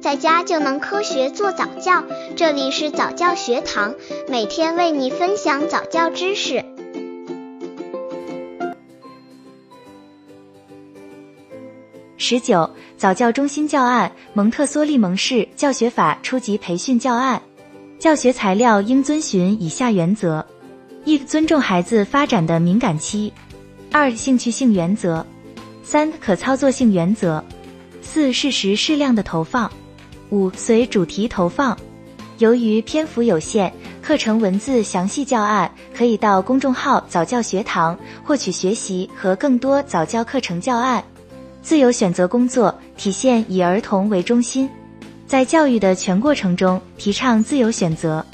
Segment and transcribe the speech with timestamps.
[0.00, 2.02] 在家就能科学做早教。
[2.34, 3.94] 这里是早教学堂，
[4.28, 6.64] 每天为你分享早教知识。
[12.16, 17.40] 十九，早教中心教案：蒙特梭利蒙氏教学法初级培训教案。
[17.98, 20.44] 教学材料应遵循以下原则：
[21.04, 23.30] 一、尊重孩子发展的敏感期；
[23.92, 25.22] 二、兴趣性原则；
[25.82, 27.42] 三、可操作性原则；
[28.00, 29.68] 四、适时适量的投放；
[30.30, 31.76] 五、随主题投放。
[32.38, 33.70] 由于篇幅有限，
[34.00, 41.04] 课程文字详细教案可以到公众号早教学堂获取学习和更多早教课程教案。
[41.62, 44.70] 自由选择工作体现以儿童为中心，
[45.26, 48.24] 在教育的全过程中提倡自由选择。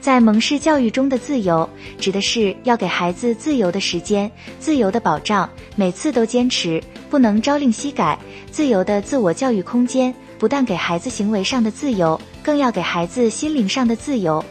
[0.00, 1.68] 在蒙氏教育中的自由，
[1.98, 8.16] 指的是要给孩子自由的时间、自由的保障，每次都坚持不能朝令夕改。
[8.52, 14.44] 自由的自我教育空间，不但给孩子行为上的自由，更要给孩子心灵上的自由。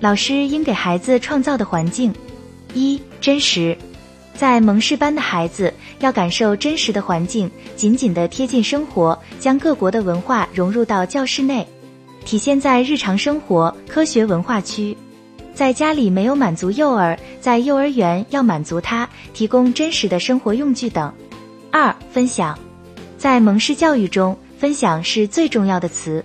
[0.00, 2.12] 老师应给孩子创造的环境：
[2.74, 3.76] 一、真实。
[4.34, 11.66] 在蒙氏班的孩子要感受真实的环境，紧紧地贴近生活，将各国的文化融入到教室内，
[12.26, 14.94] 体现在日常生活、科学文化区。
[15.54, 21.10] 在家里没有满足幼儿，在幼儿园要满足他，提供真实的生活用具等。
[21.70, 22.58] 二、分享，
[23.16, 26.24] 在蒙氏教育中，分享是最重要的词。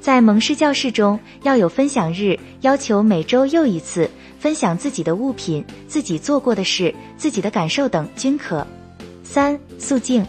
[0.00, 4.08] 在蒙氏教室中要有分享日，要求每周又一次。
[4.38, 8.64] 分享自己的物品、自己做过的事、自己的感受等均可。
[9.24, 10.24] 三、肃静，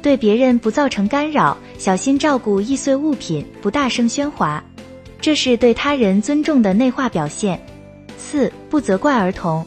[0.00, 4.64] 对别人不造成干扰，小心照顾易碎物品，不大声喧哗，
[5.20, 7.62] 这是对他人尊重的内化表现。
[8.18, 9.64] 四、不责怪儿童，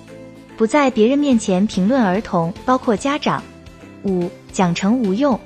[0.58, 3.42] 不在别人面前评论儿童，包括家长。
[4.04, 5.40] 五、奖惩无用，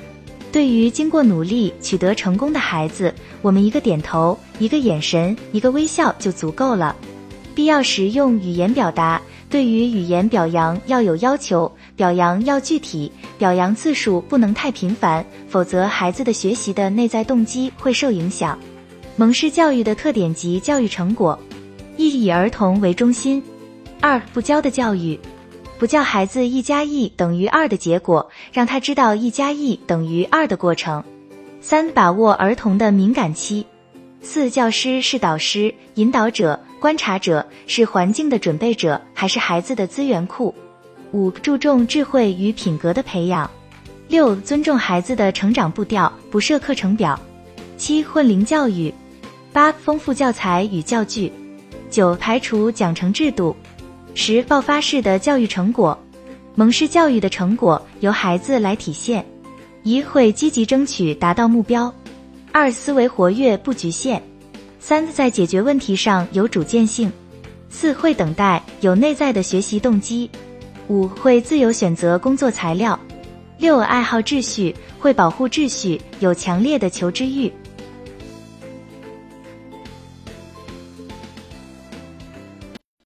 [0.52, 6.96] 对于经过努力取得成功的孩子，我们一个点头、一个眼神、一个微笑就足够了。
[7.54, 18.58] 必要时用语言表达，对于语言表扬要有要求，表扬要具体，表扬次数不能太频繁，否则孩子的学习的内在动机会受影响。
[19.18, 21.38] 蒙氏教育的特点及教育成果：
[21.98, 23.42] 一、以儿童为中心；
[24.00, 25.20] 二、不教的教育，
[25.80, 31.02] 不教孩子一加一等于二的结果，让他知道一加一等于二的过程；
[31.62, 33.64] 三、把握儿童的敏感期；
[34.22, 36.60] 四、教师是导师、引导者。
[36.82, 40.54] 观察者是环境的准备者，还是孩子的资源库？
[41.14, 43.50] 五、注重智慧与品格的培养。
[44.10, 47.18] 六、尊重孩子的成长步调，不设课程表。
[47.78, 48.94] 七、混龄教育。
[49.54, 51.32] 八、丰富教材与教具。
[51.90, 53.56] 九、排除奖惩制度。
[54.14, 55.98] 十、爆发式的教育成果。
[56.56, 59.26] 蒙氏教育的成果由孩子来体现。
[59.84, 61.94] 一、会积极争取达到目标。
[62.52, 64.22] 二、思维活跃不局限。
[64.80, 67.12] 三在解决问题上有主见性，
[67.70, 70.30] 四会等待有内在的学习动机，
[70.88, 73.00] 五会自由选择工作材料，
[73.58, 77.52] 六爱好秩序会保护秩序有强烈的求知欲。